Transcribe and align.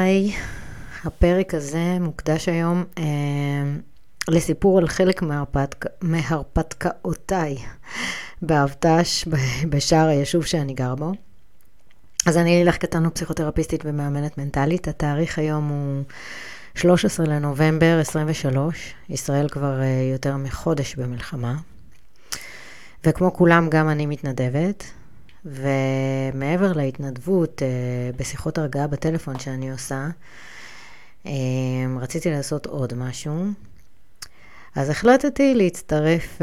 היי, 0.00 0.32
הפרק 1.04 1.54
הזה 1.54 1.98
מוקדש 2.00 2.48
היום 2.48 2.84
אה, 2.98 3.04
לסיפור 4.28 4.78
על 4.78 4.88
חלק 4.88 5.22
מהרפתק, 5.22 5.86
מהרפתקאותיי 6.02 7.56
באבט"ש, 8.42 9.24
בשער 9.70 10.06
היישוב 10.08 10.44
שאני 10.44 10.74
גר 10.74 10.94
בו. 10.94 11.12
אז 12.26 12.36
אני 12.36 12.50
לילך 12.50 12.76
קטנו 12.76 13.14
פסיכותרפיסטית 13.14 13.82
ומאמנת 13.84 14.38
מנטלית. 14.38 14.88
התאריך 14.88 15.38
היום 15.38 15.68
הוא 15.68 16.02
13 16.74 17.26
לנובמבר 17.26 17.98
23. 18.00 18.94
ישראל 19.08 19.48
כבר 19.48 19.80
אה, 19.80 19.86
יותר 20.12 20.36
מחודש 20.36 20.94
במלחמה. 20.94 21.56
וכמו 23.04 23.32
כולם, 23.32 23.68
גם 23.70 23.88
אני 23.88 24.06
מתנדבת. 24.06 24.84
ומעבר 26.34 26.72
להתנדבות, 26.72 27.62
אה, 27.62 27.68
בשיחות 28.16 28.58
הרגעה 28.58 28.86
בטלפון 28.86 29.38
שאני 29.38 29.70
עושה, 29.70 30.08
אה, 31.26 31.32
רציתי 32.00 32.30
לעשות 32.30 32.66
עוד 32.66 32.94
משהו. 32.94 33.34
אז 34.74 34.90
החלטתי 34.90 35.54
להצטרף 35.54 36.38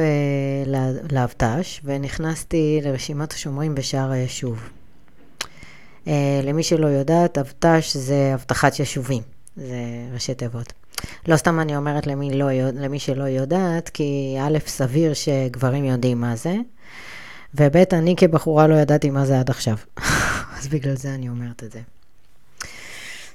לאבט"ש, 1.11 1.81
ונכנסתי 1.83 2.79
לרשימת 2.83 3.33
השומרים 3.33 3.75
בשער 3.75 4.11
היישוב. 4.11 4.69
למי 6.43 6.63
שלא 6.63 6.87
יודעת, 6.87 7.37
אבט"ש 7.37 7.97
זה 7.97 8.31
אבטחת 8.33 8.79
יישובים. 8.79 9.23
זה 9.57 9.75
ראשי 10.13 10.33
תיבות. 10.33 10.73
לא 11.27 11.37
סתם 11.37 11.59
אני 11.59 11.77
אומרת 11.77 12.07
למי, 12.07 12.37
לא, 12.37 12.51
למי 12.73 12.99
שלא 12.99 13.23
יודעת, 13.23 13.89
כי 13.89 14.37
א', 14.41 14.57
סביר 14.67 15.13
שגברים 15.13 15.85
יודעים 15.85 16.21
מה 16.21 16.35
זה, 16.35 16.55
וב', 17.55 17.75
אני 17.93 18.15
כבחורה 18.15 18.67
לא 18.67 18.75
ידעתי 18.75 19.09
מה 19.09 19.25
זה 19.25 19.39
עד 19.39 19.49
עכשיו. 19.49 19.77
אז 20.57 20.67
בגלל 20.67 20.95
זה 20.95 21.13
אני 21.13 21.29
אומרת 21.29 21.63
את 21.63 21.71
זה. 21.71 21.79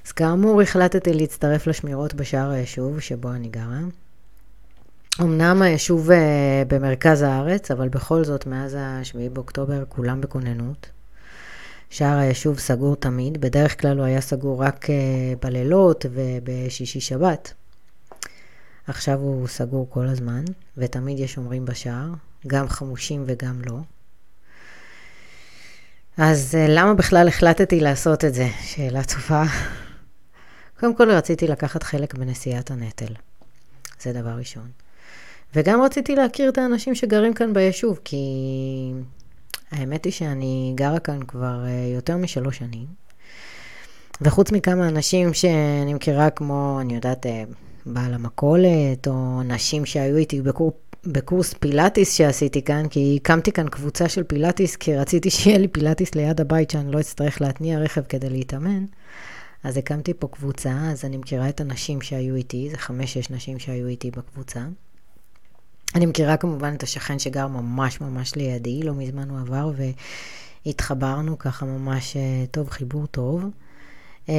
אז 0.05 0.11
כאמור, 0.11 0.61
החלטתי 0.61 1.13
להצטרף 1.13 1.67
לשמירות 1.67 2.13
בשער 2.13 2.49
היישוב 2.49 2.99
שבו 2.99 3.31
אני 3.31 3.47
גרה. 3.47 3.79
אמנם 5.21 5.61
היישוב 5.61 6.09
uh, 6.09 6.13
במרכז 6.67 7.21
הארץ, 7.21 7.71
אבל 7.71 7.89
בכל 7.89 8.23
זאת, 8.23 8.47
מאז 8.47 8.73
ה-7 8.73 9.29
באוקטובר 9.33 9.83
כולם 9.89 10.21
בכוננות. 10.21 10.89
שער 11.89 12.17
היישוב 12.17 12.59
סגור 12.59 12.95
תמיד, 12.95 13.41
בדרך 13.41 13.81
כלל 13.81 13.97
הוא 13.97 14.05
היה 14.05 14.21
סגור 14.21 14.63
רק 14.63 14.85
uh, 14.85 14.89
בלילות 15.41 16.05
ובשישי 16.13 16.99
שבת. 16.99 17.53
עכשיו 18.87 19.19
הוא 19.19 19.47
סגור 19.47 19.87
כל 19.89 20.07
הזמן, 20.07 20.43
ותמיד 20.77 21.19
יש 21.19 21.33
שומרים 21.33 21.65
בשער, 21.65 22.09
גם 22.47 22.67
חמושים 22.67 23.23
וגם 23.27 23.61
לא. 23.65 23.77
אז 26.17 26.55
uh, 26.55 26.71
למה 26.71 26.93
בכלל 26.93 27.27
החלטתי 27.27 27.79
לעשות 27.79 28.25
את 28.25 28.33
זה? 28.33 28.47
שאלה 28.61 29.03
טובה. 29.03 29.43
קודם 30.79 30.95
כל 30.95 31.11
רציתי 31.11 31.47
לקחת 31.47 31.83
חלק 31.83 32.13
בנשיאת 32.13 32.71
הנטל. 32.71 33.13
זה 34.01 34.13
דבר 34.13 34.29
ראשון. 34.29 34.67
וגם 35.55 35.81
רציתי 35.81 36.15
להכיר 36.15 36.49
את 36.49 36.57
האנשים 36.57 36.95
שגרים 36.95 37.33
כאן 37.33 37.53
ביישוב, 37.53 37.99
כי 38.03 38.25
האמת 39.71 40.05
היא 40.05 40.13
שאני 40.13 40.73
גרה 40.75 40.99
כאן 40.99 41.23
כבר 41.23 41.65
אה, 41.65 41.93
יותר 41.95 42.17
משלוש 42.17 42.57
שנים. 42.57 42.85
וחוץ 44.21 44.51
מכמה 44.51 44.87
אנשים 44.87 45.33
שאני 45.33 45.93
מכירה, 45.93 46.29
כמו, 46.29 46.77
אני 46.81 46.95
יודעת, 46.95 47.25
אה, 47.25 47.43
בעל 47.85 48.13
המכולת, 48.13 49.07
או 49.07 49.43
נשים 49.43 49.85
שהיו 49.85 50.17
איתי 50.17 50.41
בקור, 50.41 50.71
בקורס 51.05 51.53
פילאטיס 51.53 52.13
שעשיתי 52.13 52.61
כאן, 52.61 52.87
כי 52.89 53.19
הקמתי 53.21 53.51
כאן 53.51 53.69
קבוצה 53.69 54.09
של 54.09 54.23
פילאטיס, 54.23 54.75
כי 54.75 54.95
רציתי 54.95 55.29
שיהיה 55.29 55.57
לי 55.57 55.67
פילאטיס 55.67 56.15
ליד 56.15 56.41
הבית, 56.41 56.69
שאני 56.69 56.91
לא 56.91 56.99
אצטרך 56.99 57.41
להתניע 57.41 57.79
רכב 57.79 58.01
כדי 58.01 58.29
להתאמן. 58.29 58.85
אז 59.63 59.77
הקמתי 59.77 60.13
פה 60.13 60.27
קבוצה, 60.27 60.77
אז 60.91 61.05
אני 61.05 61.17
מכירה 61.17 61.49
את 61.49 61.61
הנשים 61.61 62.01
שהיו 62.01 62.35
איתי, 62.35 62.67
זה 62.71 62.77
חמש-שש 62.77 63.29
נשים 63.29 63.59
שהיו 63.59 63.87
איתי 63.87 64.11
בקבוצה. 64.11 64.65
אני 65.95 66.05
מכירה 66.05 66.37
כמובן 66.37 66.73
את 66.75 66.83
השכן 66.83 67.19
שגר 67.19 67.47
ממש 67.47 68.01
ממש 68.01 68.35
לידי, 68.35 68.83
לא 68.83 68.93
מזמן 68.93 69.29
הוא 69.29 69.39
עבר 69.39 69.71
והתחברנו 70.65 71.37
ככה 71.37 71.65
ממש 71.65 72.17
אה, 72.17 72.45
טוב, 72.51 72.69
חיבור 72.69 73.07
טוב. 73.07 73.43
אה, 74.29 74.35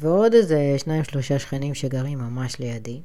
ועוד 0.00 0.34
איזה 0.34 0.74
שניים 0.78 1.04
שלושה 1.04 1.38
שכנים 1.38 1.74
שגרים 1.74 2.18
ממש 2.18 2.58
לידי. 2.58 3.00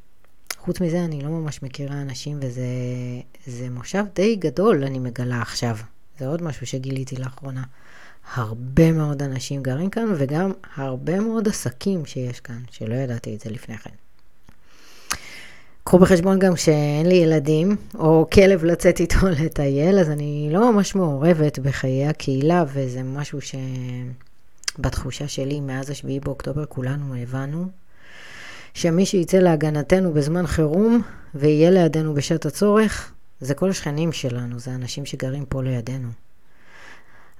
חוץ 0.59 0.81
מזה 0.81 1.05
אני 1.05 1.21
לא 1.21 1.29
ממש 1.29 1.63
מכירה 1.63 2.01
אנשים 2.01 2.39
וזה 2.41 3.69
מושב 3.71 4.03
די 4.15 4.35
גדול 4.35 4.83
אני 4.83 4.99
מגלה 4.99 5.41
עכשיו. 5.41 5.77
זה 6.19 6.27
עוד 6.27 6.41
משהו 6.43 6.67
שגיליתי 6.67 7.15
לאחרונה. 7.15 7.63
הרבה 8.33 8.91
מאוד 8.91 9.23
אנשים 9.23 9.63
גרים 9.63 9.89
כאן 9.89 10.13
וגם 10.17 10.51
הרבה 10.75 11.19
מאוד 11.19 11.47
עסקים 11.47 12.05
שיש 12.05 12.39
כאן, 12.39 12.59
שלא 12.71 12.95
ידעתי 12.95 13.35
את 13.35 13.39
זה 13.39 13.49
לפני 13.49 13.77
כן. 13.77 13.89
קחו 15.83 15.99
בחשבון 15.99 16.39
גם 16.39 16.55
שאין 16.55 17.05
לי 17.05 17.15
ילדים, 17.15 17.75
או 17.95 18.27
כלב 18.33 18.63
לצאת 18.63 18.99
איתו 18.99 19.27
לטייל, 19.39 19.99
אז 19.99 20.09
אני 20.09 20.49
לא 20.51 20.71
ממש 20.71 20.95
מעורבת 20.95 21.59
בחיי 21.59 22.07
הקהילה, 22.07 22.63
וזה 22.73 23.03
משהו 23.03 23.39
שבתחושה 24.77 25.27
שלי, 25.27 25.59
מאז 25.59 25.89
השביעי 25.89 26.19
באוקטובר 26.19 26.65
כולנו 26.65 27.15
הבנו, 27.15 27.65
שמי 28.73 29.05
שיצא 29.05 29.37
להגנתנו 29.37 30.13
בזמן 30.13 30.47
חירום, 30.47 31.01
ויהיה 31.35 31.71
לידינו 31.71 32.13
בשעת 32.13 32.45
הצורך, 32.45 33.11
זה 33.39 33.53
כל 33.53 33.69
השכנים 33.69 34.11
שלנו, 34.11 34.59
זה 34.59 34.71
אנשים 34.71 35.05
שגרים 35.05 35.45
פה 35.45 35.63
לידינו. 35.63 36.09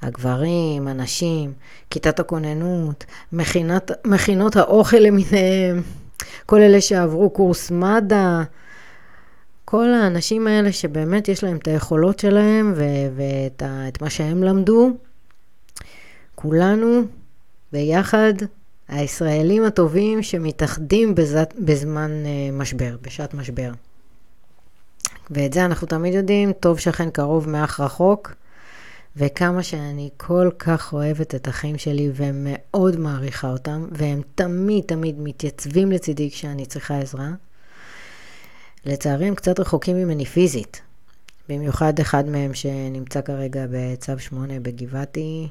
הגברים, 0.01 0.87
הנשים, 0.87 1.53
כיתת 1.89 2.19
הכוננות, 2.19 3.05
מכינת, 3.33 3.91
מכינות 4.05 4.55
האוכל 4.55 4.97
למיניהם, 4.97 5.81
כל 6.45 6.59
אלה 6.59 6.81
שעברו 6.81 7.29
קורס 7.29 7.71
מד"א, 7.71 8.43
כל 9.65 9.93
האנשים 9.93 10.47
האלה 10.47 10.71
שבאמת 10.71 11.27
יש 11.27 11.43
להם 11.43 11.57
את 11.57 11.67
היכולות 11.67 12.19
שלהם 12.19 12.73
ואת 13.15 14.01
מה 14.01 14.09
שהם 14.09 14.43
למדו, 14.43 14.91
כולנו 16.35 17.01
ביחד, 17.71 18.33
הישראלים 18.89 19.63
הטובים 19.65 20.23
שמתאחדים 20.23 21.15
בזת, 21.15 21.53
בזמן 21.59 22.11
uh, 22.11 22.53
משבר, 22.53 22.95
בשעת 23.01 23.33
משבר. 23.33 23.71
ואת 25.31 25.53
זה 25.53 25.65
אנחנו 25.65 25.87
תמיד 25.87 26.13
יודעים, 26.13 26.53
טוב 26.53 26.79
שכן 26.79 27.09
קרוב 27.09 27.49
מאח 27.49 27.79
רחוק. 27.79 28.33
וכמה 29.15 29.63
שאני 29.63 30.09
כל 30.17 30.49
כך 30.59 30.93
אוהבת 30.93 31.35
את 31.35 31.47
החיים 31.47 31.77
שלי 31.77 32.11
ומאוד 32.15 32.99
מעריכה 32.99 33.51
אותם, 33.51 33.87
והם 33.91 34.21
תמיד 34.35 34.83
תמיד 34.87 35.15
מתייצבים 35.19 35.91
לצידי 35.91 36.31
כשאני 36.31 36.65
צריכה 36.65 36.99
עזרה. 36.99 37.29
לצערי 38.85 39.25
הם 39.25 39.35
קצת 39.35 39.59
רחוקים 39.59 39.97
ממני 39.97 40.25
פיזית. 40.25 40.81
במיוחד 41.49 41.99
אחד 41.99 42.29
מהם 42.29 42.53
שנמצא 42.53 43.21
כרגע 43.21 43.65
בצו 43.71 44.19
8 44.19 44.59
בגבעתי, 44.59 45.47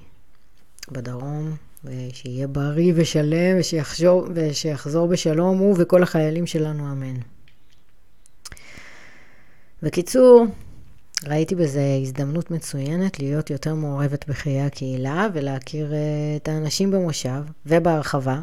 בדרום, 0.92 1.56
ושיהיה 1.84 2.46
בריא 2.46 2.92
ושלם 2.96 3.58
ושיחזור, 3.58 4.26
ושיחזור 4.34 5.06
בשלום 5.06 5.58
הוא 5.58 5.76
וכל 5.78 6.02
החיילים 6.02 6.46
שלנו, 6.46 6.92
אמן. 6.92 7.16
בקיצור, 9.82 10.46
ראיתי 11.26 11.54
בזה 11.54 11.82
הזדמנות 12.02 12.50
מצוינת 12.50 13.18
להיות 13.18 13.50
יותר 13.50 13.74
מעורבת 13.74 14.28
בחיי 14.28 14.60
הקהילה 14.60 15.26
ולהכיר 15.32 15.92
אה, 15.92 15.98
את 16.36 16.48
האנשים 16.48 16.90
במושב 16.90 17.42
ובהרחבה. 17.66 18.40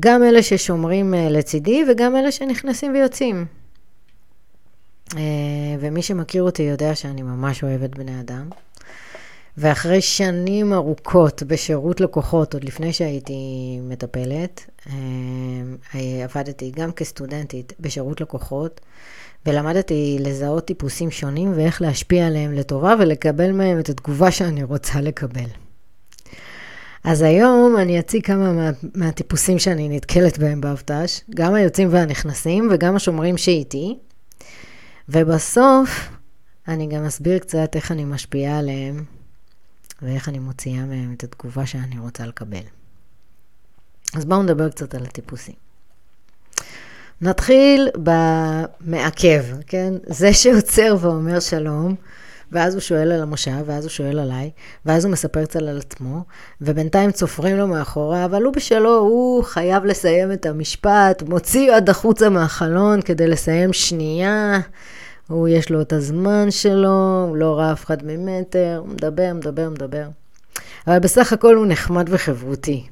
גם 0.00 0.22
אלה 0.22 0.42
ששומרים 0.42 1.14
אה, 1.14 1.28
לצידי 1.30 1.84
וגם 1.90 2.16
אלה 2.16 2.32
שנכנסים 2.32 2.92
ויוצאים. 2.94 3.46
אה, 5.16 5.22
ומי 5.80 6.02
שמכיר 6.02 6.42
אותי 6.42 6.62
יודע 6.62 6.94
שאני 6.94 7.22
ממש 7.22 7.62
אוהבת 7.62 7.90
בני 7.90 8.20
אדם. 8.20 8.48
ואחרי 9.58 10.00
שנים 10.00 10.72
ארוכות 10.72 11.42
בשירות 11.42 12.00
לקוחות, 12.00 12.54
עוד 12.54 12.64
לפני 12.64 12.92
שהייתי 12.92 13.34
מטפלת, 13.82 14.70
עבדתי 16.24 16.72
גם 16.76 16.92
כסטודנטית 16.92 17.72
בשירות 17.80 18.20
לקוחות. 18.20 18.80
ולמדתי 19.46 20.16
לזהות 20.20 20.64
טיפוסים 20.64 21.10
שונים 21.10 21.52
ואיך 21.56 21.82
להשפיע 21.82 22.26
עליהם 22.26 22.52
לטובה 22.52 22.94
ולקבל 22.98 23.52
מהם 23.52 23.78
את 23.78 23.88
התגובה 23.88 24.30
שאני 24.30 24.62
רוצה 24.62 25.00
לקבל. 25.00 25.48
אז 27.04 27.22
היום 27.22 27.76
אני 27.76 27.98
אציג 28.00 28.26
כמה 28.26 28.52
מה, 28.52 28.70
מהטיפוסים 28.94 29.58
שאני 29.58 29.88
נתקלת 29.88 30.38
בהם 30.38 30.60
באבט"ש, 30.60 31.20
גם 31.34 31.54
היוצאים 31.54 31.88
והנכנסים 31.90 32.68
וגם 32.70 32.96
השומרים 32.96 33.36
שאיתי, 33.36 33.98
ובסוף 35.08 36.10
אני 36.68 36.86
גם 36.86 37.04
אסביר 37.04 37.38
קצת 37.38 37.76
איך 37.76 37.92
אני 37.92 38.04
משפיעה 38.04 38.58
עליהם 38.58 39.04
ואיך 40.02 40.28
אני 40.28 40.38
מוציאה 40.38 40.84
מהם 40.84 41.14
את 41.16 41.24
התגובה 41.24 41.66
שאני 41.66 41.98
רוצה 41.98 42.26
לקבל. 42.26 42.66
אז 44.14 44.24
בואו 44.24 44.42
נדבר 44.42 44.68
קצת 44.68 44.94
על 44.94 45.04
הטיפוסים. 45.04 45.54
נתחיל 47.20 47.88
במעכב, 47.94 49.44
כן? 49.66 49.94
זה 50.06 50.32
שעוצר 50.32 50.96
ואומר 51.00 51.40
שלום, 51.40 51.94
ואז 52.52 52.74
הוא 52.74 52.80
שואל 52.80 53.12
על 53.12 53.22
המושב, 53.22 53.62
ואז 53.66 53.84
הוא 53.84 53.90
שואל 53.90 54.18
עליי, 54.18 54.50
ואז 54.86 55.04
הוא 55.04 55.12
מספר 55.12 55.44
קצת 55.44 55.56
על 55.56 55.78
עצמו, 55.78 56.24
ובינתיים 56.60 57.12
צופרים 57.12 57.56
לו 57.56 57.66
מאחורה, 57.68 58.24
אבל 58.24 58.42
הוא 58.42 58.52
בשלו, 58.52 58.98
הוא 58.98 59.44
חייב 59.44 59.84
לסיים 59.84 60.32
את 60.32 60.46
המשפט, 60.46 61.22
מוציא 61.22 61.74
עד 61.74 61.90
החוצה 61.90 62.28
מהחלון 62.28 63.02
כדי 63.02 63.28
לסיים 63.28 63.72
שנייה. 63.72 64.60
הוא, 65.28 65.48
יש 65.48 65.70
לו 65.70 65.80
את 65.80 65.92
הזמן 65.92 66.50
שלו, 66.50 67.26
הוא 67.28 67.36
לא 67.36 67.58
ראה 67.58 67.72
אף 67.72 67.84
אחד 67.84 67.96
ממטר, 68.04 68.76
הוא 68.78 68.88
מדבר, 68.88 69.32
מדבר, 69.34 69.70
מדבר. 69.70 70.08
אבל 70.86 70.98
בסך 70.98 71.32
הכל 71.32 71.54
הוא 71.54 71.66
נחמד 71.66 72.06
וחברותי. 72.10 72.86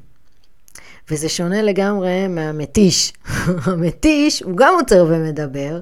וזה 1.11 1.29
שונה 1.29 1.63
לגמרי 1.63 2.29
מהמתיש. 2.29 3.13
המתיש, 3.67 4.43
הוא 4.43 4.57
גם 4.57 4.75
עוצר 4.81 5.07
ומדבר, 5.09 5.79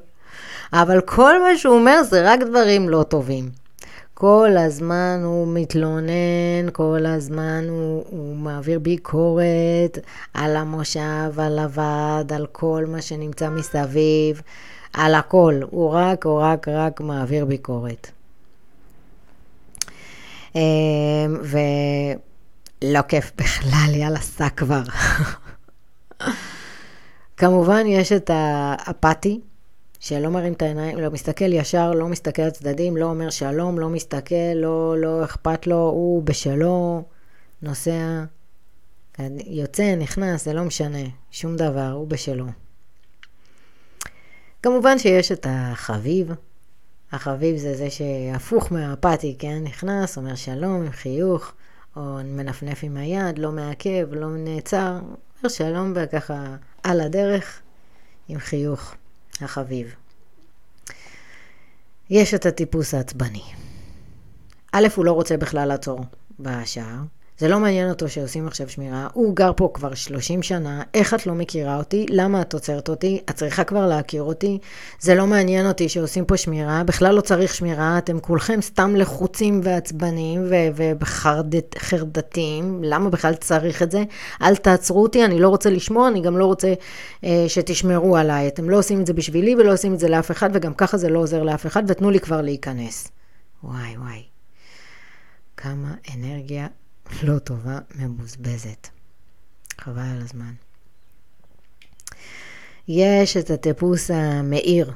אבל 0.72 1.00
כל 1.00 1.42
מה 1.42 1.56
שהוא 1.56 1.74
אומר 1.74 2.02
זה 2.02 2.32
רק 2.32 2.40
דברים 2.40 2.88
לא 2.88 3.02
טובים. 3.02 3.62
כל 4.14 4.56
הזמן 4.56 5.20
הוא 5.24 5.48
מתלונן, 5.54 6.70
כל 6.72 7.06
הזמן 7.06 7.64
הוא, 7.68 8.04
הוא 8.10 8.36
מעביר 8.36 8.78
ביקורת 8.78 9.98
על 10.34 10.56
המושב, 10.56 11.38
על 11.38 11.58
הוועד, 11.58 12.32
על 12.32 12.46
כל 12.52 12.84
מה 12.88 13.02
שנמצא 13.02 13.50
מסביב, 13.50 14.42
על 14.92 15.14
הכל. 15.14 15.60
הוא 15.70 15.90
רק, 15.90 16.26
הוא 16.26 16.40
רק, 16.40 16.68
רק 16.68 17.00
מעביר 17.00 17.44
ביקורת. 17.44 18.10
אמ, 20.54 20.60
ולא 21.42 23.02
כיף 23.02 23.32
בכלל, 23.38 23.94
יאללה, 23.94 24.20
סע 24.20 24.48
כבר. 24.48 24.82
כמובן, 27.36 27.86
יש 27.86 28.12
את 28.12 28.30
האפאתי, 28.34 29.40
שלא 30.00 30.28
מרים 30.30 30.52
את 30.52 30.62
העיניים, 30.62 30.98
לא 30.98 31.10
מסתכל 31.10 31.52
ישר, 31.52 31.92
לא 31.92 32.08
מסתכל 32.08 32.42
לצדדים, 32.42 32.96
לא 32.96 33.06
אומר 33.06 33.30
שלום, 33.30 33.78
לא 33.78 33.88
מסתכל, 33.88 34.54
לא, 34.54 34.94
לא 34.98 35.24
אכפת 35.24 35.66
לו, 35.66 35.76
הוא 35.76 36.22
בשלו, 36.22 37.02
נוסע, 37.62 38.24
יוצא, 39.46 39.94
נכנס, 39.96 40.44
זה 40.44 40.52
לא 40.52 40.64
משנה, 40.64 40.98
שום 41.30 41.56
דבר, 41.56 41.90
הוא 41.90 42.08
בשלו. 42.08 42.46
כמובן 44.62 44.98
שיש 44.98 45.32
את 45.32 45.46
החביב, 45.50 46.30
החביב 47.12 47.56
זה 47.56 47.76
זה 47.76 47.90
שהפוך 47.90 48.72
מהאפתי, 48.72 49.36
כן? 49.38 49.62
נכנס, 49.64 50.18
אומר 50.18 50.34
שלום 50.34 50.82
עם 50.82 50.90
חיוך, 50.92 51.52
או 51.96 52.18
מנפנף 52.24 52.78
עם 52.82 52.96
היד, 52.96 53.38
לא 53.38 53.52
מעכב, 53.52 54.08
לא 54.12 54.28
נעצר, 54.36 54.98
אומר 55.38 55.48
שלום 55.48 55.92
וככה 55.96 56.56
על 56.82 57.00
הדרך 57.00 57.60
עם 58.28 58.38
חיוך. 58.38 58.94
החביב. 59.40 59.94
יש 62.10 62.34
את 62.34 62.46
הטיפוס 62.46 62.94
העצבני. 62.94 63.42
א', 64.72 64.86
הוא 64.96 65.04
לא 65.04 65.12
רוצה 65.12 65.36
בכלל 65.36 65.68
לעצור 65.68 66.00
בשער. 66.40 67.00
זה 67.42 67.48
לא 67.48 67.60
מעניין 67.60 67.90
אותו 67.90 68.08
שעושים 68.08 68.46
עכשיו 68.46 68.68
שמירה, 68.68 69.08
הוא 69.12 69.36
גר 69.36 69.52
פה 69.56 69.70
כבר 69.74 69.94
30 69.94 70.42
שנה, 70.42 70.82
איך 70.94 71.14
את 71.14 71.26
לא 71.26 71.34
מכירה 71.34 71.76
אותי? 71.76 72.06
למה 72.10 72.42
את 72.42 72.54
עוצרת 72.54 72.88
אותי? 72.88 73.20
את 73.30 73.36
צריכה 73.36 73.64
כבר 73.64 73.86
להכיר 73.86 74.22
אותי? 74.22 74.58
זה 75.00 75.14
לא 75.14 75.26
מעניין 75.26 75.66
אותי 75.66 75.88
שעושים 75.88 76.24
פה 76.24 76.36
שמירה, 76.36 76.84
בכלל 76.84 77.14
לא 77.14 77.20
צריך 77.20 77.54
שמירה, 77.54 77.98
אתם 77.98 78.20
כולכם 78.20 78.60
סתם 78.60 78.96
לחוצים 78.96 79.60
ועצבניים 79.64 80.44
וחרדתיים, 81.00 82.80
למה 82.84 83.10
בכלל 83.10 83.34
צריך 83.34 83.82
את 83.82 83.90
זה? 83.90 84.02
אל 84.42 84.56
תעצרו 84.56 85.02
אותי, 85.02 85.24
אני 85.24 85.38
לא 85.38 85.48
רוצה 85.48 85.70
לשמוע, 85.70 86.08
אני 86.08 86.20
גם 86.20 86.38
לא 86.38 86.46
רוצה 86.46 86.72
אה, 87.24 87.44
שתשמרו 87.48 88.16
עליי. 88.16 88.48
אתם 88.48 88.70
לא 88.70 88.78
עושים 88.78 89.00
את 89.00 89.06
זה 89.06 89.12
בשבילי 89.12 89.54
ולא 89.54 89.72
עושים 89.72 89.94
את 89.94 89.98
זה 89.98 90.08
לאף 90.08 90.30
אחד, 90.30 90.50
וגם 90.52 90.74
ככה 90.74 90.96
זה 90.96 91.08
לא 91.08 91.18
עוזר 91.18 91.42
לאף 91.42 91.66
אחד, 91.66 91.82
ותנו 91.88 92.10
לי 92.10 92.20
כבר 92.20 92.40
להיכנס. 92.40 93.08
וואי 93.64 93.96
וואי. 93.96 94.22
כמה 95.56 95.94
אנרגיה 96.14 96.66
לא 97.22 97.38
טובה, 97.38 97.78
מבוזבזת. 97.94 98.88
חבל 99.80 100.02
על 100.02 100.20
הזמן. 100.22 100.52
יש 102.88 103.36
את 103.36 103.50
הטיפוס 103.50 104.10
המאיר. 104.10 104.92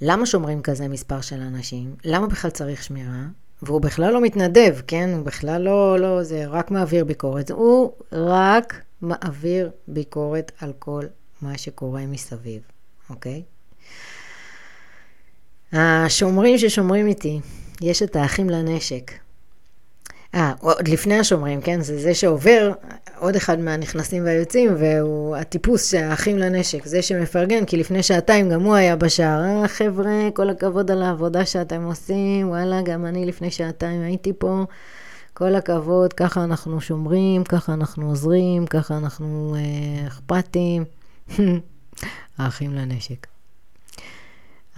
למה 0.00 0.26
שומרים 0.26 0.62
כזה 0.62 0.88
מספר 0.88 1.20
של 1.20 1.40
אנשים? 1.40 1.94
למה 2.04 2.26
בכלל 2.26 2.50
צריך 2.50 2.82
שמירה? 2.82 3.22
והוא 3.62 3.80
בכלל 3.80 4.12
לא 4.12 4.20
מתנדב, 4.20 4.80
כן? 4.86 5.10
הוא 5.12 5.24
בכלל 5.24 5.62
לא, 5.62 5.98
לא, 5.98 6.22
זה 6.22 6.46
רק 6.46 6.70
מעביר 6.70 7.04
ביקורת. 7.04 7.50
הוא 7.50 7.92
רק 8.12 8.82
מעביר 9.02 9.70
ביקורת 9.88 10.52
על 10.58 10.72
כל 10.78 11.04
מה 11.42 11.58
שקורה 11.58 12.06
מסביב, 12.06 12.62
אוקיי? 13.10 13.42
השומרים 15.72 16.58
ששומרים 16.58 17.06
איתי, 17.06 17.40
יש 17.80 18.02
את 18.02 18.16
האחים 18.16 18.50
לנשק. 18.50 19.12
אה, 20.34 20.52
עוד 20.60 20.88
לפני 20.88 21.18
השומרים, 21.18 21.60
כן? 21.60 21.80
זה 21.80 21.98
זה 21.98 22.14
שעובר, 22.14 22.72
עוד 23.18 23.36
אחד 23.36 23.60
מהנכנסים 23.60 24.24
והיוצאים, 24.24 24.74
והוא 24.78 25.36
הטיפוס 25.36 25.90
שהאחים 25.90 26.38
לנשק, 26.38 26.86
זה 26.86 27.02
שמפרגן, 27.02 27.64
כי 27.64 27.76
לפני 27.76 28.02
שעתיים 28.02 28.50
גם 28.50 28.62
הוא 28.62 28.74
היה 28.74 28.96
בשער. 28.96 29.44
אה, 29.44 29.68
חבר'ה, 29.68 30.28
כל 30.34 30.50
הכבוד 30.50 30.90
על 30.90 31.02
העבודה 31.02 31.46
שאתם 31.46 31.82
עושים, 31.82 32.48
וואלה, 32.48 32.82
גם 32.82 33.06
אני 33.06 33.26
לפני 33.26 33.50
שעתיים 33.50 34.02
הייתי 34.02 34.32
פה. 34.38 34.64
כל 35.34 35.54
הכבוד, 35.54 36.12
ככה 36.12 36.44
אנחנו 36.44 36.80
שומרים, 36.80 37.44
ככה 37.44 37.72
אנחנו 37.74 38.08
עוזרים, 38.08 38.66
ככה 38.66 38.96
אנחנו 38.96 39.56
אה, 39.58 40.06
אכפתים. 40.06 40.84
האחים 42.38 42.74
לנשק. 42.74 43.26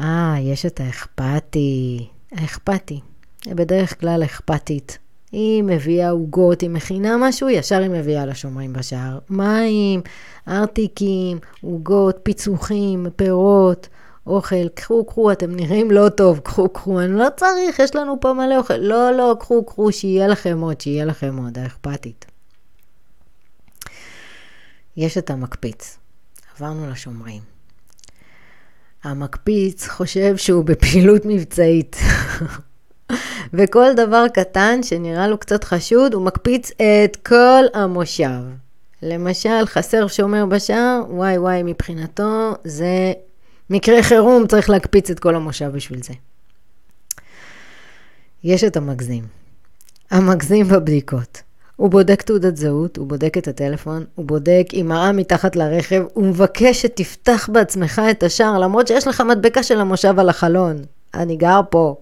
אה, 0.01 0.37
יש 0.41 0.67
את 0.67 0.81
האכפתי. 0.81 2.09
האכפתי. 2.33 3.01
בדרך 3.47 4.01
כלל 4.01 4.25
אכפתית. 4.25 4.99
היא 5.33 5.63
מביאה 5.63 6.11
עוגות, 6.11 6.61
היא 6.61 6.71
מכינה 6.71 7.17
משהו, 7.17 7.49
ישר 7.51 7.79
היא 7.81 7.91
מביאה 7.91 8.27
לשומרים 8.27 8.73
בשער. 8.73 9.19
מים, 9.31 10.01
ארטיקים, 10.49 11.39
עוגות, 11.63 12.19
פיצוחים, 12.23 13.07
פירות, 13.17 13.89
אוכל. 14.27 14.69
קחו, 14.69 15.05
קחו, 15.05 15.33
אתם 15.33 15.57
נראים 15.57 15.91
לא 15.91 16.09
טוב, 16.09 16.39
קחו, 16.39 16.69
קחו. 16.69 17.01
אני 17.01 17.13
לא 17.13 17.27
צריך, 17.37 17.79
יש 17.79 17.95
לנו 17.95 18.21
פה 18.21 18.33
מלא 18.33 18.57
אוכל. 18.59 18.77
לא, 18.77 19.11
לא, 19.11 19.37
קחו, 19.41 19.65
קחו, 19.65 19.93
שיהיה 19.93 20.27
לכם 20.27 20.61
עוד, 20.61 20.81
שיהיה 20.81 21.05
לכם 21.05 21.37
עוד, 21.37 21.59
האכפתית. 21.59 22.27
יש 24.97 25.19
את 25.19 25.31
המקפיץ. 25.31 25.99
עברנו 26.57 26.91
לשומרים. 26.91 27.43
המקפיץ 29.05 29.89
חושב 29.89 30.37
שהוא 30.37 30.65
בפעילות 30.65 31.23
מבצעית. 31.25 31.97
וכל 33.55 33.95
דבר 33.97 34.29
קטן 34.35 34.83
שנראה 34.83 35.29
לו 35.29 35.39
קצת 35.39 35.65
חשוד, 35.65 36.15
הוא 36.15 36.23
מקפיץ 36.23 36.71
את 36.71 37.17
כל 37.17 37.65
המושב. 37.75 38.43
למשל, 39.03 39.67
חסר 39.67 40.07
שומר 40.07 40.47
בשער, 40.47 41.03
וואי 41.09 41.39
וואי, 41.39 41.63
מבחינתו 41.63 42.53
זה 42.65 43.13
מקרה 43.71 44.03
חירום, 44.03 44.47
צריך 44.47 44.71
להקפיץ 44.71 45.11
את 45.11 45.21
כל 45.21 45.35
המושב 45.35 45.71
בשביל 45.75 46.03
זה. 46.03 46.13
יש 48.45 48.65
את 48.65 48.77
המגזים. 48.77 49.25
המגזים 50.11 50.69
בבדיקות. 50.69 51.43
הוא 51.77 51.91
בודק 51.91 52.23
תעודת 52.23 52.57
זהות, 52.57 52.97
הוא 52.97 53.07
בודק 53.07 53.39
את 53.39 53.49
הטלפון, 53.49 54.05
הוא 54.15 54.27
בודק 54.27 54.67
אם 54.73 54.87
מראה 54.89 55.13
מתחת 55.13 55.57
לרכב, 55.57 56.03
הוא 56.15 56.27
מבקש 56.27 56.83
שתפתח 56.83 57.49
בעצמך 57.53 58.03
את 58.11 58.23
השער, 58.23 58.59
למרות 58.59 58.89
שיש 58.89 59.07
לך 59.07 59.21
מדבקה 59.21 59.63
של 59.63 59.81
המושב 59.81 60.19
על 60.19 60.29
החלון. 60.29 60.77
אני 61.15 61.37
גר 61.37 61.61
פה. 61.71 61.97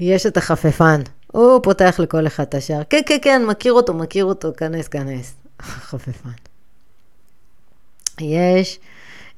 יש 0.00 0.26
את 0.26 0.36
החפפן. 0.36 1.00
הוא 1.32 1.60
פותח 1.62 2.00
לכל 2.02 2.26
אחד 2.26 2.42
את 2.42 2.54
השער. 2.54 2.82
כן, 2.90 3.00
כן, 3.06 3.18
כן, 3.22 3.42
מכיר 3.46 3.72
אותו, 3.72 3.94
מכיר 3.94 4.24
אותו, 4.24 4.52
כנס, 4.56 4.88
כנס. 4.88 5.34
חפפן. 5.62 6.30
יש 8.20 8.78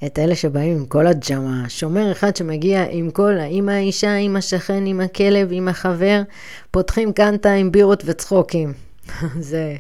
את 0.07 0.19
אלה 0.19 0.35
שבאים 0.35 0.77
עם 0.77 0.87
כל 0.87 1.07
הג'מה. 1.07 1.69
שומר 1.69 2.13
אחד 2.13 2.37
שמגיע 2.37 2.85
עם 2.91 3.11
כל, 3.11 3.35
עם 3.49 3.69
האישה, 3.69 4.15
עם 4.15 4.37
השכן, 4.37 4.87
עם 4.87 5.01
הכלב, 5.01 5.49
עם 5.53 5.69
החבר, 5.69 6.23
פותחים 6.71 7.13
קנטה 7.13 7.53
עם 7.53 7.73
בירות 7.73 8.03
וצחוקים. 8.07 8.73
זה 9.39 9.77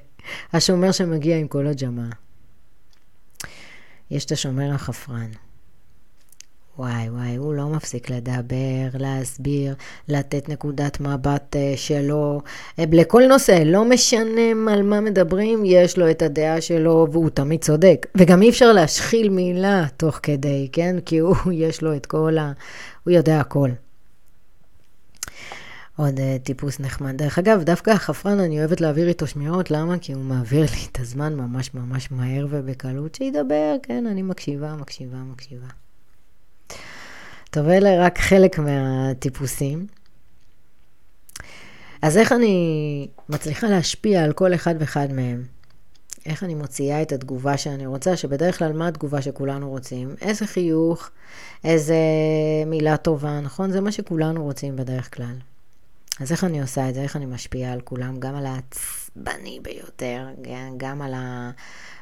השומר 0.53 0.93
שמגיע 0.93 1.37
עם 1.37 1.49
כל 1.49 1.67
הג'מה. 1.67 2.09
יש 4.11 4.25
את 4.25 4.33
השומר 4.33 4.75
החפרן. 4.75 5.31
וואי 6.79 7.09
וואי, 7.11 7.37
הוא 7.37 7.55
לא 7.55 7.69
מפסיק 7.69 8.11
לדבר, 8.11 8.89
להסביר, 8.95 9.75
לתת 10.09 10.49
נקודת 10.49 11.01
מבט 11.01 11.57
uh, 11.57 11.77
שלו. 11.77 12.41
Uh, 12.77 12.83
לכל 12.93 13.23
נושא, 13.29 13.63
לא 13.67 13.85
משנה 13.85 14.73
על 14.73 14.83
מה 14.83 15.01
מדברים, 15.01 15.63
יש 15.67 15.99
לו 15.99 16.11
את 16.11 16.23
הדעה 16.23 16.61
שלו 16.61 17.07
והוא 17.13 17.31
תמיד 17.31 17.61
צודק. 17.65 18.07
וגם 18.15 18.43
אי 18.43 18.51
אפשר 18.51 18.73
להשחיל 18.73 19.29
מילה 19.29 19.87
תוך 19.97 20.21
כדי, 20.23 20.69
כן? 20.73 20.97
כי 21.07 21.19
הוא, 21.19 21.37
יש 21.53 21.83
לו 21.83 21.97
את 21.97 22.07
כל 22.07 22.39
ה... 22.39 22.53
הוא 23.05 23.13
יודע 23.13 23.41
הכל. 23.41 23.71
עוד 25.97 26.19
uh, 26.19 26.43
טיפוס 26.43 26.81
נחמד. 26.81 27.17
דרך 27.17 27.39
אגב, 27.39 27.63
דווקא 27.63 27.91
החפרן, 27.91 28.41
אני 28.41 28.59
אוהבת 28.59 28.81
להעביר 28.81 29.09
איתו 29.09 29.27
שמיעות, 29.27 29.71
למה? 29.71 29.99
כי 29.99 30.13
הוא 30.13 30.23
מעביר 30.25 30.61
לי 30.61 30.87
את 30.93 31.01
הזמן 31.01 31.35
ממש 31.35 31.75
ממש 31.75 32.13
מהר 32.13 32.47
ובקלות. 32.51 33.15
שידבר, 33.15 33.77
כן, 33.83 34.07
אני 34.07 34.23
מקשיבה, 34.23 34.75
מקשיבה, 34.77 35.17
מקשיבה. 35.17 35.84
טוב, 37.55 37.69
אלה 37.69 38.07
רק 38.07 38.19
חלק 38.19 38.59
מהטיפוסים. 38.59 39.87
אז 42.03 42.17
איך 42.17 42.33
אני 42.33 43.09
מצליחה 43.29 43.67
להשפיע 43.67 44.25
על 44.25 44.33
כל 44.33 44.55
אחד 44.55 44.75
ואחד 44.79 45.13
מהם? 45.13 45.45
איך 46.27 46.45
אני 46.45 46.55
מוציאה 46.55 47.03
את 47.03 47.13
התגובה 47.13 47.57
שאני 47.57 47.87
רוצה, 47.87 48.17
שבדרך 48.17 48.59
כלל 48.59 48.73
מה 48.73 48.89
התגובה 48.89 49.23
שכולנו 49.23 49.71
רוצים? 49.71 50.15
איזה 50.21 50.47
חיוך, 50.47 51.11
איזה 51.65 51.97
מילה 52.67 52.97
טובה, 52.97 53.41
נכון? 53.41 53.71
זה 53.71 53.81
מה 53.81 53.93
שכולנו 53.93 54.45
רוצים 54.45 54.77
בדרך 54.77 55.15
כלל. 55.15 55.37
אז 56.21 56.33
איך 56.33 56.45
אני 56.45 56.61
עושה 56.61 56.89
את 56.89 56.95
זה? 56.95 57.03
איך 57.03 57.17
אני 57.17 57.27
משפיעה 57.27 57.73
על 57.73 57.81
כולם? 57.81 58.21
גם 58.21 58.35
על 58.35 58.47
העצבני 58.47 59.61
ביותר, 59.63 60.27
גם 60.77 61.03
על, 61.03 61.15
ה... 61.15 61.51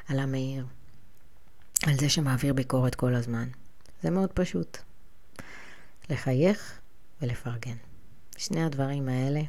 על 0.09 0.19
המהיר, 0.19 0.65
על 1.85 1.93
זה 1.93 2.09
שמעביר 2.09 2.53
ביקורת 2.53 2.95
כל 2.95 3.15
הזמן. 3.15 3.47
זה 4.03 4.09
מאוד 4.09 4.29
פשוט. 4.31 4.77
לחייך 6.09 6.79
ולפרגן. 7.21 7.75
שני 8.37 8.63
הדברים 8.63 9.09
האלה 9.09 9.41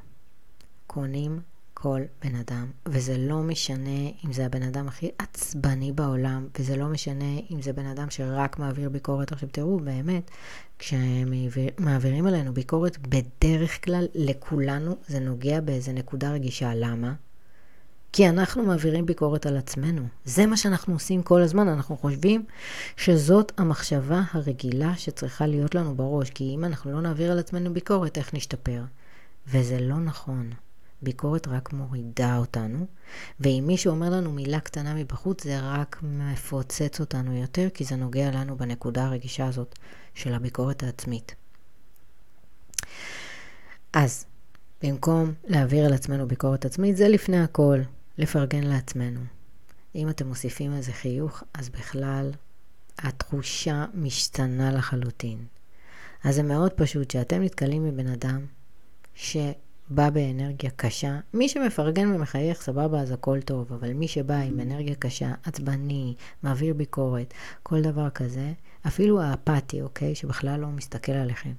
קונים 0.87 1.41
כל 1.75 2.01
בן 2.25 2.35
אדם, 2.35 2.71
וזה 2.89 3.19
לא 3.19 3.43
משנה 3.43 4.09
אם 4.25 4.33
זה 4.33 4.47
הבן 4.47 4.63
אדם 4.63 4.89
הכי 4.89 5.11
עצבני 5.19 5.93
בעולם, 5.93 6.49
וזה 6.59 6.77
לא 6.77 6.89
משנה 6.89 7.39
אם 7.51 7.63
זה 7.63 7.73
בן 7.73 7.87
אדם 7.87 8.11
שרק 8.11 8.59
מעביר 8.59 8.89
ביקורת. 8.89 9.33
עכשיו 9.33 9.49
תראו, 9.53 9.81
באמת, 9.81 10.31
כשמעבירים 10.79 12.27
עלינו 12.27 12.55
ביקורת, 12.55 12.99
בדרך 12.99 13.85
כלל 13.85 14.07
לכולנו 14.15 14.97
זה 15.09 15.21
נוגע 15.21 15.61
באיזה 15.61 15.93
נקודה 15.93 16.33
רגישה. 16.33 16.75
למה? 16.75 17.15
כי 18.17 18.29
אנחנו 18.29 18.63
מעבירים 18.63 19.07
ביקורת 19.07 19.47
על 19.47 19.57
עצמנו. 19.57 20.03
זה 20.25 20.47
מה 20.47 20.57
שאנחנו 20.57 20.95
עושים 20.95 21.23
כל 21.23 21.43
הזמן. 21.43 21.69
אנחנו 21.69 21.97
חושבים 21.97 22.45
שזאת 22.97 23.53
המחשבה 23.57 24.23
הרגילה 24.33 24.97
שצריכה 24.97 25.47
להיות 25.47 25.75
לנו 25.75 25.95
בראש. 25.95 26.31
כי 26.31 26.55
אם 26.55 26.65
אנחנו 26.65 26.93
לא 26.93 27.01
נעביר 27.01 27.33
על 27.33 27.39
עצמנו 27.39 27.75
ביקורת, 27.75 28.19
איך 28.19 28.35
נשתפר? 28.35 28.83
וזה 29.47 29.81
לא 29.81 29.97
נכון. 29.97 30.51
ביקורת 31.03 31.49
רק 31.49 31.73
מורידה 31.73 32.37
אותנו, 32.37 32.87
ואם 33.41 33.65
מישהו 33.67 33.91
אומר 33.91 34.11
לנו 34.11 34.33
מילה 34.33 34.61
קטנה 34.61 34.95
מבחוץ, 34.95 35.45
זה 35.45 35.59
רק 35.63 36.01
מפוצץ 36.03 37.01
אותנו 37.01 37.37
יותר, 37.37 37.69
כי 37.75 37.85
זה 37.85 37.97
נוגע 37.97 38.31
לנו 38.31 38.57
בנקודה 38.57 39.05
הרגישה 39.05 39.47
הזאת 39.47 39.79
של 40.15 40.35
הביקורת 40.35 40.83
העצמית. 40.83 41.35
אז, 43.93 44.25
במקום 44.83 45.33
להעביר 45.45 45.85
על 45.85 45.93
עצמנו 45.93 46.29
ביקורת 46.29 46.65
עצמית, 46.65 46.97
זה 46.97 47.09
לפני 47.09 47.43
הכל 47.43 47.79
לפרגן 48.19 48.63
לעצמנו. 48.63 49.21
אם 49.95 50.09
אתם 50.09 50.27
מוסיפים 50.27 50.73
איזה 50.73 50.93
חיוך, 50.93 51.43
אז 51.55 51.69
בכלל 51.69 52.31
התחושה 52.99 53.85
משתנה 53.95 54.73
לחלוטין. 54.73 55.45
אז 56.25 56.35
זה 56.35 56.43
מאוד 56.43 56.73
פשוט 56.73 57.11
שאתם 57.11 57.43
נתקלים 57.43 57.85
מבן 57.85 58.07
אדם 58.07 58.47
ש... 59.15 59.37
בא 59.89 60.11
באנרגיה 60.11 60.71
קשה, 60.77 61.19
מי 61.35 61.49
שמפרגן 61.49 62.13
ומחייך, 62.15 62.63
סבבה, 62.63 63.01
אז 63.01 63.11
הכל 63.11 63.41
טוב, 63.41 63.73
אבל 63.73 63.93
מי 63.93 64.09
שבא 64.09 64.35
עם 64.35 64.61
אנרגיה 64.61 64.95
קשה, 64.95 65.33
עצבני, 65.43 66.15
מעביר 66.43 66.75
ביקורת, 66.75 67.35
כל 67.63 67.83
דבר 67.83 68.11
כזה, 68.11 68.53
אפילו 68.87 69.23
האפאתי, 69.23 69.83
אוקיי? 69.83 70.15
שבכלל 70.15 70.61
לא 70.61 70.69
מסתכל 70.69 71.13
עליכם. 71.13 71.53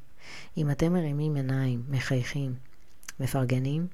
אם 0.57 0.71
אתם 0.71 0.93
מרימים 0.93 1.35
עיניים, 1.35 1.83
מחייכים, 1.89 2.55
מפרגנים, 3.19 3.87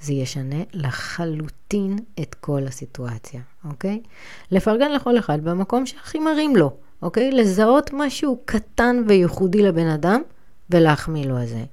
זה 0.00 0.12
ישנה 0.12 0.62
לחלוטין 0.72 1.98
את 2.20 2.34
כל 2.34 2.62
הסיטואציה, 2.66 3.40
אוקיי? 3.64 4.02
לפרגן 4.50 4.92
לכל 4.92 5.18
אחד 5.18 5.44
במקום 5.44 5.86
שהכי 5.86 6.18
מרים 6.18 6.56
לו, 6.56 6.76
אוקיי? 7.02 7.32
לזהות 7.32 7.90
משהו 7.92 8.38
קטן 8.44 9.02
וייחודי 9.08 9.62
לבן 9.62 9.86
אדם 9.86 10.20
ולהחמיא 10.70 11.26
לו 11.26 11.36
על 11.36 11.46
זה. 11.46 11.64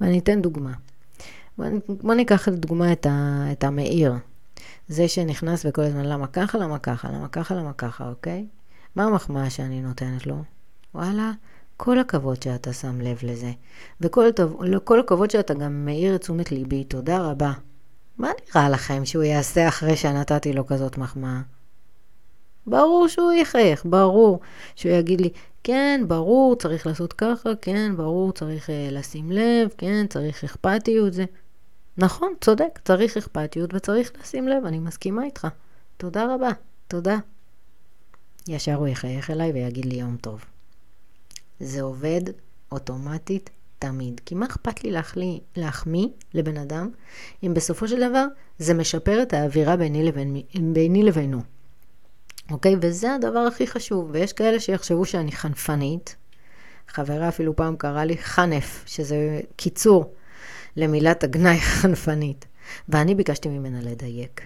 ואני 0.00 0.18
אתן 0.18 0.42
דוגמה. 0.42 0.72
בוא 1.88 2.14
ניקח 2.14 2.48
לדוגמה 2.48 2.92
את, 2.92 3.06
את 3.52 3.64
המאיר. 3.64 4.12
זה 4.88 5.08
שנכנס 5.08 5.66
וכל 5.68 5.82
הזמן, 5.82 6.04
למה 6.04 6.26
ככה, 6.26 6.58
למה 6.58 6.78
ככה, 6.78 7.08
למה 7.10 7.28
ככה, 7.28 7.54
למה 7.54 7.72
ככה, 7.72 8.08
אוקיי? 8.08 8.46
מה 8.96 9.04
המחמאה 9.04 9.50
שאני 9.50 9.82
נותנת 9.82 10.26
לו? 10.26 10.42
וואלה, 10.94 11.32
כל 11.76 11.98
הכבוד 11.98 12.42
שאתה 12.42 12.72
שם 12.72 13.00
לב 13.00 13.18
לזה. 13.22 13.52
וכל 14.00 14.32
טוב, 14.32 14.60
כל 14.84 15.00
הכבוד 15.00 15.30
שאתה 15.30 15.54
גם 15.54 15.84
מאיר 15.84 16.14
את 16.14 16.20
תשומת 16.20 16.52
ליבי, 16.52 16.84
תודה 16.84 17.18
רבה. 17.18 17.52
מה 18.18 18.28
נראה 18.46 18.68
לכם 18.68 19.04
שהוא 19.04 19.22
יעשה 19.22 19.68
אחרי 19.68 19.96
שנתתי 19.96 20.52
לו 20.52 20.66
כזאת 20.66 20.98
מחמאה? 20.98 21.40
ברור 22.66 23.08
שהוא 23.08 23.32
יחייך, 23.32 23.86
ברור 23.86 24.40
שהוא 24.76 24.92
יגיד 24.92 25.20
לי, 25.20 25.30
כן, 25.64 26.04
ברור, 26.08 26.56
צריך 26.56 26.86
לעשות 26.86 27.12
ככה, 27.12 27.50
כן, 27.62 27.96
ברור, 27.96 28.32
צריך 28.32 28.68
uh, 28.68 28.72
לשים 28.92 29.32
לב, 29.32 29.68
כן, 29.78 30.06
צריך 30.06 30.44
אכפתיות, 30.44 31.12
זה. 31.12 31.24
נכון, 31.98 32.32
צודק, 32.40 32.78
צריך 32.84 33.16
אכפתיות 33.16 33.74
וצריך 33.74 34.12
לשים 34.20 34.48
לב, 34.48 34.64
אני 34.64 34.78
מסכימה 34.78 35.24
איתך. 35.24 35.48
תודה 35.96 36.34
רבה, 36.34 36.50
תודה. 36.88 37.18
ישר 38.48 38.74
הוא 38.74 38.88
יחייך 38.88 39.30
אליי 39.30 39.52
ויגיד 39.52 39.84
לי 39.84 39.94
יום 39.94 40.16
טוב. 40.16 40.55
זה 41.60 41.82
עובד 41.82 42.20
אוטומטית 42.72 43.50
תמיד. 43.78 44.20
כי 44.26 44.34
מה 44.34 44.46
אכפת 44.46 44.84
לי 44.84 44.90
להחמיא, 44.90 45.38
להחמיא 45.56 46.08
לבן 46.34 46.56
אדם, 46.56 46.90
אם 47.42 47.54
בסופו 47.54 47.88
של 47.88 48.08
דבר 48.10 48.26
זה 48.58 48.74
משפר 48.74 49.22
את 49.22 49.32
האווירה 49.32 49.76
ביני, 49.76 50.04
לבין, 50.04 50.42
ביני 50.72 51.02
לבינו. 51.02 51.42
אוקיי? 52.50 52.76
וזה 52.80 53.14
הדבר 53.14 53.38
הכי 53.38 53.66
חשוב. 53.66 54.08
ויש 54.12 54.32
כאלה 54.32 54.60
שיחשבו 54.60 55.04
שאני 55.04 55.32
חנפנית. 55.32 56.16
חברה 56.88 57.28
אפילו 57.28 57.56
פעם 57.56 57.76
קראה 57.76 58.04
לי 58.04 58.18
חנף, 58.18 58.84
שזה 58.86 59.40
קיצור 59.56 60.14
למילת 60.76 61.24
הגנאי 61.24 61.60
חנפנית. 61.60 62.46
ואני 62.88 63.14
ביקשתי 63.14 63.48
ממנה 63.48 63.80
לדייק. 63.80 64.40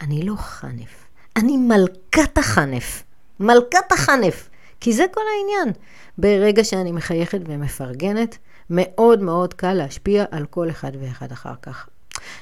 אני 0.00 0.22
לא 0.22 0.34
חנף, 0.36 1.04
אני 1.36 1.56
מלכת 1.56 2.38
החנף. 2.38 3.02
מלכת 3.40 3.92
החנף. 3.92 4.48
כי 4.80 4.92
זה 4.92 5.04
כל 5.14 5.20
העניין. 5.36 5.74
ברגע 6.18 6.64
שאני 6.64 6.92
מחייכת 6.92 7.40
ומפרגנת, 7.46 8.38
מאוד 8.70 9.22
מאוד 9.22 9.54
קל 9.54 9.72
להשפיע 9.72 10.24
על 10.30 10.46
כל 10.46 10.70
אחד 10.70 10.92
ואחד 11.00 11.32
אחר 11.32 11.54
כך. 11.62 11.88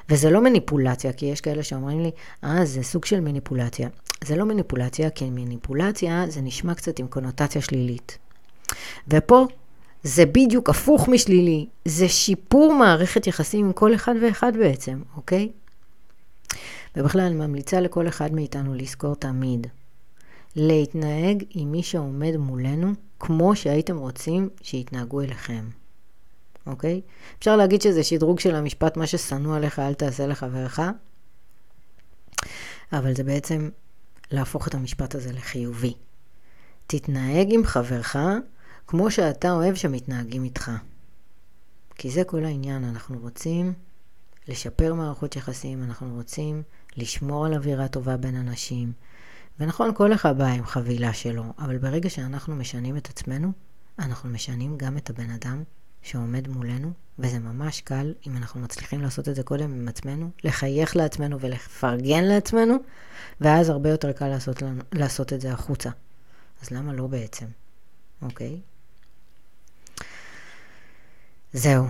וזה 0.08 0.30
לא 0.30 0.40
מניפולציה, 0.40 1.12
כי 1.12 1.26
יש 1.26 1.40
כאלה 1.40 1.62
שאומרים 1.62 2.00
לי, 2.00 2.10
אה, 2.44 2.64
זה 2.64 2.82
סוג 2.82 3.04
של 3.04 3.20
מניפולציה. 3.20 3.88
זה 4.24 4.36
לא 4.36 4.44
מניפולציה, 4.44 5.10
כי 5.10 5.30
מניפולציה 5.30 6.24
זה 6.28 6.40
נשמע 6.40 6.74
קצת 6.74 6.98
עם 6.98 7.06
קונוטציה 7.06 7.62
שלילית. 7.62 8.18
ופה 9.08 9.46
זה 10.02 10.26
בדיוק 10.26 10.70
הפוך 10.70 11.08
משלילי, 11.08 11.66
זה 11.84 12.08
שיפור 12.08 12.74
מערכת 12.74 13.26
יחסים 13.26 13.66
עם 13.66 13.72
כל 13.72 13.94
אחד 13.94 14.14
ואחד 14.22 14.52
בעצם, 14.56 15.02
אוקיי? 15.16 15.48
ובכלל 16.96 17.20
אני 17.20 17.34
ממליצה 17.34 17.80
לכל 17.80 18.08
אחד 18.08 18.32
מאיתנו 18.32 18.74
לזכור 18.74 19.14
תמיד, 19.14 19.66
להתנהג 20.56 21.44
עם 21.50 21.72
מי 21.72 21.82
שעומד 21.82 22.36
מולנו 22.36 22.92
כמו 23.20 23.56
שהייתם 23.56 23.96
רוצים 23.98 24.48
שיתנהגו 24.62 25.20
אליכם, 25.20 25.68
אוקיי? 26.66 27.00
אפשר 27.38 27.56
להגיד 27.56 27.82
שזה 27.82 28.04
שדרוג 28.04 28.40
של 28.40 28.54
המשפט, 28.54 28.96
מה 28.96 29.06
ששנוא 29.06 29.56
עליך 29.56 29.78
אל 29.78 29.94
תעשה 29.94 30.26
לחברך, 30.26 30.80
אבל 32.92 33.14
זה 33.14 33.24
בעצם 33.24 33.70
להפוך 34.30 34.68
את 34.68 34.74
המשפט 34.74 35.14
הזה 35.14 35.32
לחיובי. 35.32 35.94
תתנהג 36.86 37.46
עם 37.50 37.64
חברך 37.64 38.16
כמו 38.86 39.10
שאתה 39.10 39.52
אוהב 39.52 39.74
שמתנהגים 39.74 40.44
איתך. 40.44 40.70
כי 41.94 42.10
זה 42.10 42.24
כל 42.24 42.44
העניין, 42.44 42.84
אנחנו 42.84 43.18
רוצים 43.18 43.72
לשפר 44.48 44.94
מערכות 44.94 45.36
יחסים, 45.36 45.82
אנחנו 45.82 46.14
רוצים 46.14 46.62
לשמור 46.96 47.46
על 47.46 47.54
אווירה 47.54 47.88
טובה 47.88 48.16
בין 48.16 48.36
אנשים. 48.36 48.92
ונכון, 49.60 49.94
כל 49.94 50.12
אחד 50.12 50.38
בא 50.38 50.46
עם 50.46 50.66
חבילה 50.66 51.12
שלו, 51.12 51.44
אבל 51.58 51.78
ברגע 51.78 52.10
שאנחנו 52.10 52.56
משנים 52.56 52.96
את 52.96 53.08
עצמנו, 53.08 53.52
אנחנו 53.98 54.30
משנים 54.30 54.78
גם 54.78 54.96
את 54.96 55.10
הבן 55.10 55.30
אדם 55.30 55.62
שעומד 56.02 56.48
מולנו, 56.48 56.92
וזה 57.18 57.38
ממש 57.38 57.80
קל, 57.80 58.14
אם 58.26 58.36
אנחנו 58.36 58.60
מצליחים 58.60 59.02
לעשות 59.02 59.28
את 59.28 59.34
זה 59.34 59.42
קודם 59.42 59.72
עם 59.72 59.88
עצמנו, 59.88 60.30
לחייך 60.44 60.96
לעצמנו 60.96 61.40
ולפרגן 61.40 62.24
לעצמנו, 62.24 62.74
ואז 63.40 63.68
הרבה 63.68 63.90
יותר 63.90 64.12
קל 64.12 64.28
לעשות, 64.28 64.62
לנו, 64.62 64.82
לעשות 64.92 65.32
את 65.32 65.40
זה 65.40 65.52
החוצה. 65.52 65.90
אז 66.62 66.70
למה 66.70 66.92
לא 66.92 67.06
בעצם? 67.06 67.46
אוקיי? 68.22 68.60
זהו. 71.52 71.86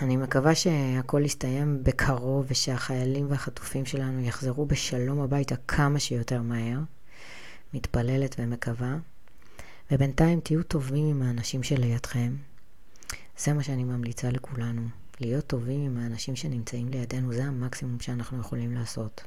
אני 0.00 0.16
מקווה 0.16 0.54
שהכל 0.54 1.22
יסתיים 1.24 1.84
בקרוב 1.84 2.46
ושהחיילים 2.48 3.26
והחטופים 3.30 3.84
שלנו 3.84 4.20
יחזרו 4.20 4.66
בשלום 4.66 5.20
הביתה 5.20 5.54
כמה 5.68 5.98
שיותר 5.98 6.42
מהר. 6.42 6.78
מתפללת 7.74 8.36
ומקווה. 8.38 8.96
ובינתיים 9.90 10.40
תהיו 10.40 10.62
טובים 10.62 11.04
עם 11.04 11.22
האנשים 11.22 11.62
שלידכם. 11.62 12.36
זה 13.38 13.52
מה 13.52 13.62
שאני 13.62 13.84
ממליצה 13.84 14.30
לכולנו. 14.30 14.82
להיות 15.20 15.46
טובים 15.46 15.80
עם 15.80 15.96
האנשים 15.96 16.36
שנמצאים 16.36 16.88
לידינו, 16.88 17.32
זה 17.32 17.44
המקסימום 17.44 18.00
שאנחנו 18.00 18.40
יכולים 18.40 18.74
לעשות. 18.74 19.24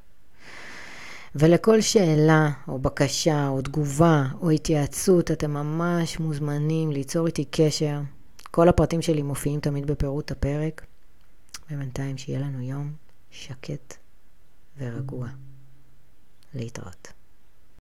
ולכל 1.35 1.81
שאלה 1.81 2.49
או 2.67 2.79
בקשה 2.79 3.47
או 3.47 3.61
תגובה 3.61 4.25
או 4.41 4.49
התייעצות, 4.49 5.31
אתם 5.31 5.51
ממש 5.51 6.19
מוזמנים 6.19 6.91
ליצור 6.91 7.27
איתי 7.27 7.45
קשר. 7.51 7.99
כל 8.55 8.69
הפרטים 8.69 9.01
שלי 9.01 9.21
מופיעים 9.21 9.59
תמיד 9.59 9.87
בפירוט 9.87 10.31
הפרק. 10.31 10.85
ובינתיים 11.71 12.17
שיהיה 12.17 12.39
לנו 12.39 12.61
יום 12.61 12.93
שקט 13.31 13.93
ורגוע. 14.77 15.27
להתראות. 16.53 17.07